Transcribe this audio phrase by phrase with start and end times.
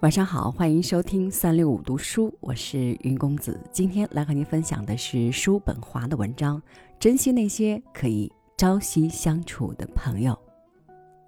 [0.00, 3.60] 晚上好，欢迎收听三六五读书，我是云公子。
[3.70, 6.56] 今天来和您分享的是叔本华的文章
[6.98, 10.32] 《珍惜那些可以朝夕相处的朋友》，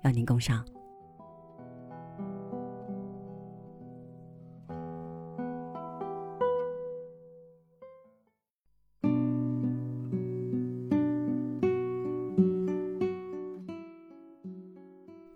[0.05, 0.65] 邀您共赏。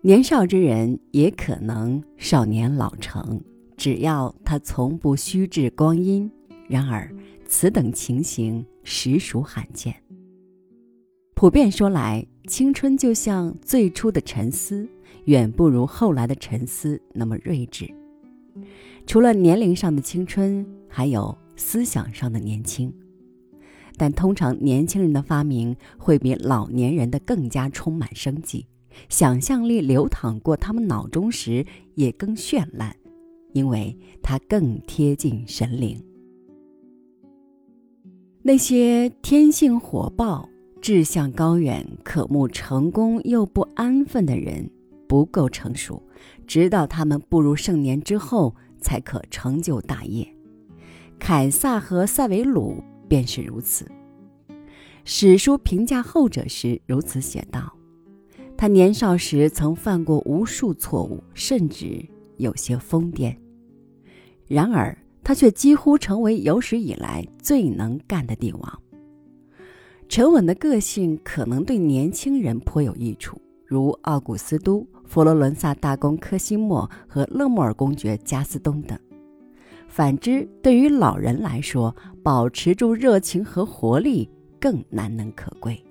[0.07, 3.43] 年少之人也可能少年老成，
[3.75, 6.31] 只要他从不虚掷光阴。
[6.69, 7.13] 然而，
[7.45, 9.93] 此等情形实属罕见。
[11.35, 14.87] 普遍说来，青春就像最初的沉思，
[15.25, 17.93] 远不如后来的沉思那么睿智。
[19.05, 22.93] 除了年龄上的青春，还有思想上的年轻。
[23.97, 28.65] 但通常年轻人的发明会比老年人的更加充满生机。
[29.09, 32.95] 想象力流淌过他们脑中时，也更绚烂，
[33.53, 36.01] 因为它更贴近神灵。
[38.41, 40.47] 那些天性火爆、
[40.81, 44.69] 志向高远、渴慕成功又不安分的人，
[45.07, 46.01] 不够成熟，
[46.45, 50.27] 直到他们步入盛年之后，才可成就大业。
[51.19, 53.85] 凯撒和塞维鲁便是如此。
[55.03, 57.76] 史书评价后者时如此写道。
[58.57, 62.03] 他年少时曾犯过无数错误，甚至
[62.37, 63.35] 有些疯癫。
[64.47, 68.81] 然而，他却几乎成为有史以来最能干的帝王。
[70.09, 78.97] 沉稳的个性可能对年轻人颇有益处，如奥古斯都、佛罗伦萨大公科西莫和勒莫尔公爵加斯东等。
[79.87, 85.83] 反之，对于老人来说，保持住热情和活力更难能可贵。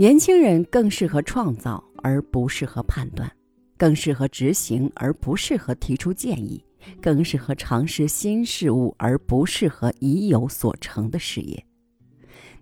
[0.00, 3.28] 年轻人更适合创造，而不适合判断；
[3.76, 6.58] 更适合执行，而不适合提出建议；
[7.02, 11.62] 更适合尝试新事物，而不适合已有所成的事业。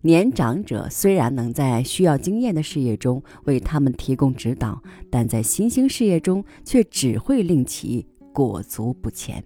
[0.01, 9.41] 年长者虽然能在需要经验的事业中为他们提供指导，但在新兴事业中却只会令其裹足不前。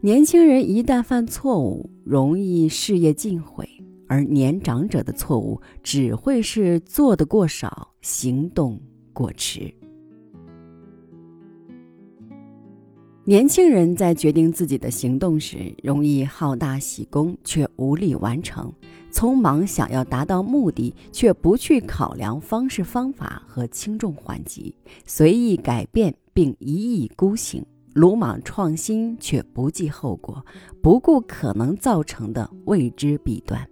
[0.00, 3.68] 年轻人一旦犯错误，容易事业尽毁。
[4.10, 8.76] 而年长者的错误只会是做的过少，行动
[9.12, 9.72] 过迟。
[13.24, 18.68] 年轻人在决定自己的行动时，容易好大喜功，却无力完成；
[19.12, 24.74] 匆忙想要达到目的，却不去考量方式方法和轻重缓急；
[25.06, 30.44] 随意改变并一意孤行，鲁莽创新却不计后果，
[30.82, 33.69] 不顾可能造成的未知弊端。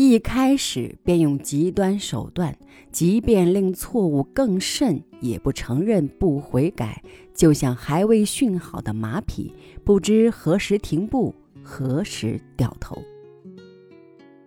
[0.00, 2.56] 一开始便用极端手段，
[2.92, 7.02] 即便令错误更甚，也不承认、不悔改，
[7.34, 13.02] 就像还未训好的马匹，不知何时停步，何时掉头。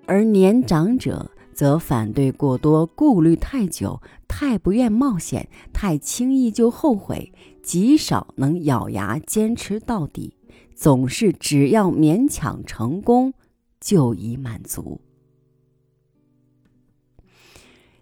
[0.05, 10.33] 而年长者则反对过多，顾虑太久，太不愿冒险，太轻易就后悔，极少能咬牙坚持到底，
[10.73, 13.33] 总是只要勉强成功，
[13.81, 15.01] 就已满足。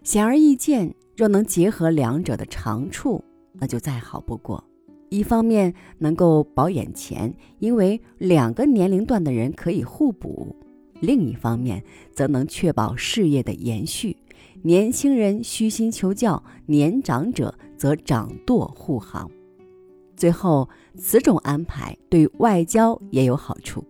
[0.02, 3.22] 显而易见，若能结合两者的长处，
[3.52, 4.64] 那就再好不过。
[5.10, 10.56] 一方面能够保眼前，因为两个年龄段的人可以互补；
[11.00, 14.16] 另一方面则能确保事业的延续。
[14.62, 19.30] 年轻人虚心求教，年长者则掌舵护航。
[20.16, 23.84] 最后，此种安排对外交也有好处：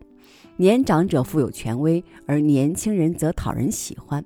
[0.57, 4.25] 年长者富有权威，而年轻人则讨人喜欢。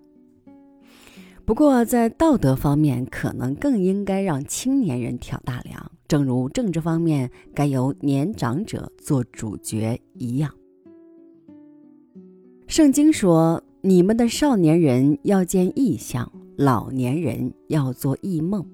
[1.47, 10.51] 不过，在道德方面，可能更应该让青年人挑大梁，正如政治方面该由年长者做主角一样。
[12.67, 18.65] 圣经说：“你们的少年人要见异象，老年人要做异梦。”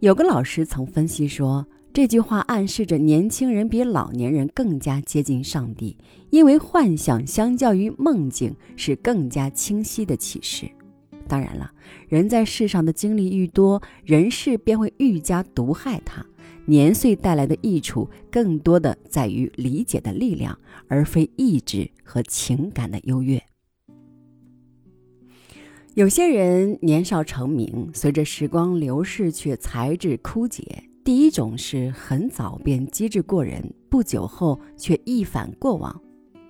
[0.00, 5.96] 有个老师曾分析说，这句话暗示着年轻人比老年人更加接近上帝，
[6.30, 10.68] 因为幻想相较于梦境是更加清晰的启示。
[11.28, 11.70] 当然了，
[12.08, 16.24] 人在世上的经历愈多，人事便会愈加毒害他。
[16.66, 20.58] 年岁带来的益处，更多的在于理解的力量，
[20.88, 23.42] 而非意志和情感的优越。
[25.94, 30.84] 有些人年少成名，随着时光流逝却才智枯竭。
[31.04, 36.00] 第一种是很早便机智过人，不久后却一反过往。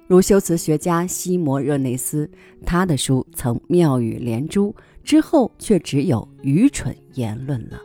[0.08, 2.28] 如修辞学家西摩热内斯，
[2.64, 4.74] 他的书曾妙语连珠，
[5.04, 7.78] 之后却只有愚蠢言论了。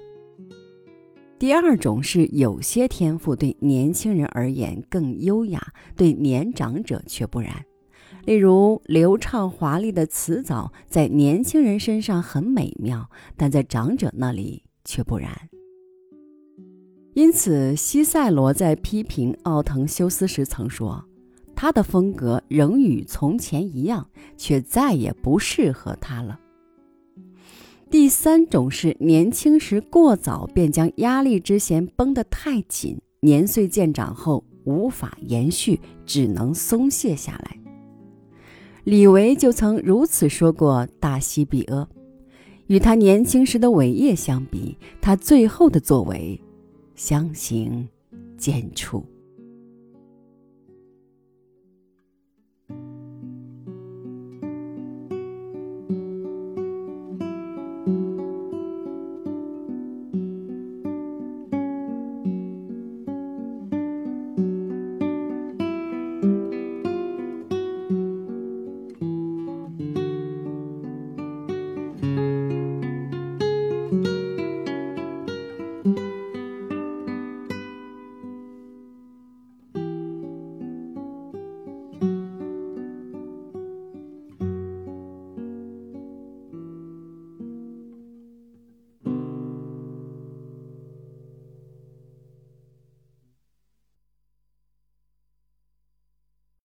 [1.37, 5.61] 第二种是有些天赋对年轻人而言更优雅，
[5.97, 7.53] 对年长者却不然。
[8.23, 15.29] 例如，流畅华丽的词藻在年轻人身上很美妙，但在长者那里却不然。
[17.15, 21.03] 因此，西塞罗在批评奥腾修斯时曾说
[21.63, 26.37] ：“他的风格仍与从前一样，却再也不适合他了。”
[27.89, 37.57] 第三种是年轻时过早便将压力之弦绷得太紧，年岁渐长后无法延续，只能松懈下来。
[38.83, 41.87] 李维就曾如此说过大西庇阿，
[42.67, 46.37] 与他年轻时的伟业相比，他最后的作为。
[46.93, 47.87] 相形
[48.37, 49.01] 见绌。